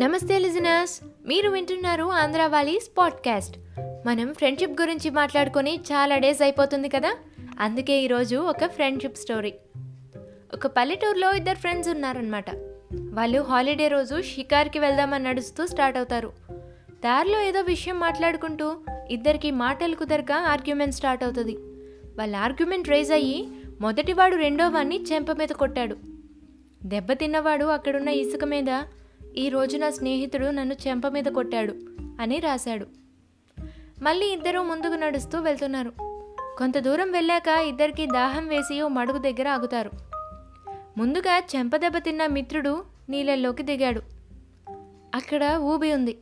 నమస్తే 0.00 0.38
లిజనర్స్. 0.38 1.00
మీరు 1.26 1.50
వింటున్నారు 1.50 2.04
ఆంధ్ర 2.04 2.46
వాలీస్ 2.46 2.98
పాడ్కాస్ట్. 2.98 3.58
మనం 4.06 4.34
ఫ్రెండ్షిప్ 4.34 4.80
గురించి 4.80 5.10
మాట్లాడుకొని 5.10 5.76
చాలా 5.76 6.18
డేస్ 6.18 6.42
అయిపోతుంది 6.42 6.88
కదా? 6.88 7.16
అందుకే 7.60 8.02
ఈరోజు 8.02 8.36
ఒక 8.36 8.66
ఫ్రెండ్షిప్ 8.66 9.16
స్టోరీ. 9.16 9.54
ఒక 10.54 10.66
పల్లెటూరులో 10.66 11.32
ఇద్దరు 11.32 11.56
ఫ్రెండ్స్ 11.56 11.90
ఉన్నారనమాట 11.90 12.50
వాళ్ళు 13.10 13.40
హాలిడే 13.40 13.88
రోజు 13.88 14.22
షికార్కి 14.22 14.78
వెళ్దామని 14.78 15.24
నడుస్తూ 15.24 15.66
స్టార్ట్ 15.66 15.98
అవుతారు. 15.98 16.32
దారిలో 16.90 17.40
ఏదో 17.40 17.60
విషయం 17.60 18.00
మాట్లాడుకుంటూ 18.00 18.76
ఇద్దరికి 19.10 19.50
మాటలు 19.50 19.94
కుదరక 19.94 20.32
ఆర్గ్యుమెంట్ 20.32 20.94
స్టార్ట్ 20.94 21.24
అవుతుంది. 21.24 21.56
వాళ్ళ 22.18 22.36
ఆర్గ్యుమెంట్ 22.36 22.88
రైజ్ 22.88 23.12
అయ్యి 23.12 23.48
మొదటివాడు 23.80 24.36
రెండో 24.36 24.68
వాడిని 24.68 25.02
చెంప 25.02 25.32
మీద 25.32 25.48
కొట్టాడు. 25.48 25.96
దెబ్బతిన్నవాడు 26.84 27.64
అక్కడున్న 27.64 28.08
ఇసుక 28.08 28.44
మీద 28.44 28.82
ఈ 29.36 29.50
నా 29.76 29.90
స్నేహితుడు 29.90 30.46
నన్ను 30.46 30.74
చెంప 30.88 31.06
మీద 31.06 31.24
కొట్టాడు 31.24 31.74
అని 32.20 32.40
రాశాడు. 32.40 32.86
మళ్ళీ 34.02 34.26
ఇద్దరూ 34.26 34.62
ముందుకు 34.62 34.92
నడుస్తూ 34.92 35.40
వెళ్తున్నారు. 35.40 35.92
కొంత 36.58 36.78
దూరం 36.78 37.12
వెళ్ళాక 37.12 37.48
ఇద్దరికి 37.48 38.06
దాహం 38.06 38.48
వేసి 38.48 38.82
ఓ 38.82 38.88
మడుగు 38.88 39.18
దగ్గర 39.18 39.48
ఆగుతారు. 39.48 39.90
ముందుగా 40.98 41.42
చెంప 41.56 41.76
దెబ్బతిన్న 41.76 42.26
మిత్రుడు 42.26 42.84
నీళ్ళల్లోకి 43.08 43.62
దిగాడు. 43.62 44.02
అక్కడ 45.14 45.54
ఊబి 45.56 45.92
ఉంది. 45.92 46.18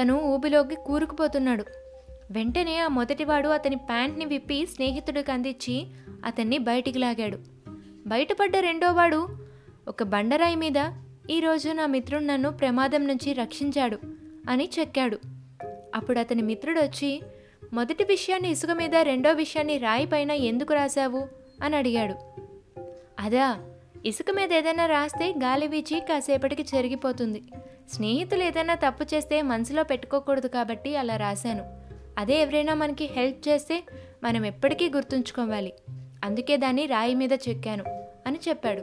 తను 0.00 0.20
ఊబిలోకి 0.20 0.74
కూరుకుపోతున్నాడు. 0.74 1.64
వెంటనే 2.30 2.78
ఆ 2.78 2.88
మొదటివాడు 2.88 3.48
అతని 3.48 3.76
ప్యాంట్ని 3.76 4.24
విప్పి 4.24 4.66
స్నేహితుడికి 4.66 5.32
అందించి 5.32 5.86
అతన్ని 6.24 6.58
బయటికి 6.58 6.98
లాగాడు. 6.98 7.38
బయటపడ్డ 8.06 8.56
రెండోవాడు 8.56 9.28
ఒక 9.88 10.02
బండరాయి 10.02 10.56
మీద 10.56 11.05
ఈరోజు 11.30 11.68
నా 11.68 11.86
మిత్రుడు 11.86 12.22
నన్ను 12.22 12.52
ప్రమాదం 12.52 13.06
నుంచి 13.06 13.32
రక్షించాడు 13.32 13.98
అని 14.48 14.70
చెక్కాడు. 14.80 15.18
అప్పుడు 15.94 16.18
అతని 16.18 16.42
మిత్రుడు 16.42 16.80
వచ్చి 16.80 17.22
మొదటి 17.72 18.04
విషయాన్ని 18.04 18.50
ఇసుక 18.50 18.70
మీద 18.70 18.96
రెండో 18.96 19.32
విషయాన్ని 19.32 19.78
రాయి 19.78 20.06
పైన 20.06 20.30
ఎందుకు 20.30 20.74
రాశావు? 20.74 21.28
అని 21.62 21.76
అడిగాడు. 21.76 22.14
అదా 23.18 23.58
ఇసుక 24.06 24.26
మీద 24.30 24.52
ఏదైనా 24.52 24.86
రాస్తే 24.86 25.30
గాలి 25.30 25.66
వీచి 25.66 26.00
కాసేపటికి 26.00 26.64
చెరిగిపోతుంది. 26.76 27.42
స్నేహితులు 27.92 28.42
ఏదైనా 28.42 28.74
తప్పు 28.74 29.14
చేస్తే 29.14 29.42
మనసులో 29.42 29.82
పెట్టుకోకూడదు 29.84 30.46
కాబట్టి 30.46 30.96
అలా 30.96 31.16
రాశాను. 31.16 31.64
అదే 32.18 32.42
ఎవరైనా 32.42 32.74
మనకి 32.74 33.06
హెల్ప్ 33.06 33.48
చేస్తే 33.48 33.84
మనం 34.24 34.46
ఎప్పటికీ 34.46 34.90
గుర్తుంచుకోవాలి. 34.90 35.72
అందుకే 36.24 36.56
దాన్ని 36.56 36.86
రాయి 36.86 37.14
మీద 37.14 37.32
చెక్కాను 37.32 37.84
అని 38.26 38.38
చెప్పాడు. 38.48 38.82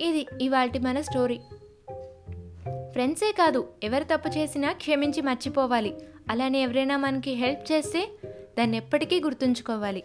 ఇది 0.00 0.26
ఇవాల్టి 0.40 0.78
మన 0.78 1.00
స్టోరీ. 1.00 1.38
ఫ్రెండ్సే 2.92 3.32
కాదు 3.32 3.68
ఎవరు 3.82 4.04
తప్పు 4.04 4.28
చేసినా 4.28 4.72
క్షమించి 4.72 5.22
మర్చిపోవాలి. 5.22 5.94
అలానే 6.30 6.62
ఎవరైనా 6.62 6.96
మనకి 6.96 7.32
హెల్ప్ 7.34 7.72
చేస్తే 7.72 8.08
దాన్ని 8.58 8.76
ఎప్పటికీ 8.76 9.20
గుర్తుంచుకోవాలి. 9.20 10.02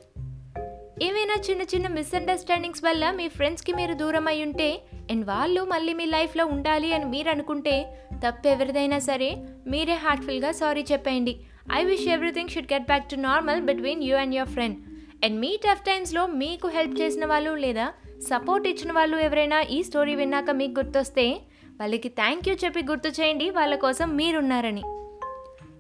ఏమైనా 1.02 1.36
చిన్న 1.50 1.62
చిన్న 1.62 1.88
మిస్అండర్స్టాండింగ్స్ 1.88 2.84
వల్ల 2.84 3.12
మీ 3.12 3.28
ఫ్రెండ్స్కి 3.28 3.74
మీరు 3.74 3.94
దూరం 3.94 4.28
అయి 4.28 4.44
ఉంటే 4.44 4.82
అండ్ 5.12 5.26
వాళ్ళు 5.26 5.62
మళ్ళీ 5.62 5.94
మీ 5.94 6.06
లైఫ్లో 6.06 6.46
ఉండాలి 6.46 6.94
అని 6.94 7.06
మీరు 7.06 7.30
అనుకుంటే 7.30 8.00
తప్పు 8.28 8.48
ఎవరిదైనా 8.48 9.00
సరే 9.00 9.36
మీరే 9.68 9.94
హార్ట్ఫుల్గా 9.94 10.52
సారీ 10.52 10.86
చెప్పేయండి. 10.92 11.38
I 11.74 11.84
wish 11.84 12.08
everything 12.08 12.50
should 12.50 12.74
get 12.74 12.84
back 12.84 13.10
to 13.10 13.16
normal 13.16 13.62
between 13.62 14.04
you 14.04 14.18
and 14.18 14.36
your 14.36 14.50
friend. 14.50 14.78
And 15.26 15.40
me 15.40 15.58
tough 15.58 15.86
టైమ్స్లో 15.86 16.28
మీకు 16.28 16.68
హెల్ప్ 16.68 17.02
చేసిన 17.02 17.26
వాళ్ళు 17.26 17.56
లేదా 17.56 17.94
సపోర్ట్ 18.22 18.68
ఇచ్చిన 18.68 18.92
వాళ్ళు 18.92 19.18
ఎవరైనా 19.18 19.62
ఈ 19.62 19.84
స్టోరీ 19.84 20.16
విన్నాక 20.16 20.50
మీకు 20.50 20.80
గుర్తొస్తే 20.80 21.40
వాళ్ళకి 21.80 22.10
థ్యాంక్ 22.10 22.50
యూ 22.50 22.56
చెప్పి 22.56 22.84
గుర్తు 22.84 23.22
చేయండి 23.22 23.50
వాళ్ళ 23.50 23.76
కోసం 23.76 24.16
మీరున్నారని. 24.16 24.82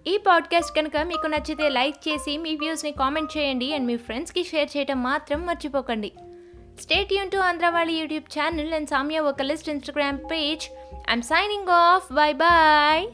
ఈ 0.07 0.17
పాడ్కాస్ట్ 0.17 0.75
కనుక 0.75 0.97
మీకు 0.97 1.27
నచ్చితే 1.27 1.69
లైక్ 1.69 2.09
చేసి 2.09 2.37
మీ 2.37 2.55
వ్యూస్ని 2.55 2.91
కామెంట్ 2.91 3.37
చేయండి 3.37 3.73
అండ్ 3.73 3.87
మీ 3.87 3.97
ఫ్రెండ్స్కి 3.97 4.43
షేర్ 4.43 4.77
చేయడం 4.77 5.03
మాత్రం 5.03 5.45
మర్చిపోకండి. 5.45 6.11
Stay 6.81 7.13
Yoon 7.13 7.31
to 7.31 7.37
Andhravaali 7.37 7.93
YouTube 7.93 8.39
channel 8.39 8.73
and 8.73 8.89
సామ్య 8.89 9.19
ఒక 9.19 9.41
list 9.41 9.69
Instagram 9.69 10.17
page. 10.17 10.67
I'm 11.09 11.21
signing 11.21 11.67
off. 11.69 12.13
Bye 12.13 12.33
bye. 12.33 13.07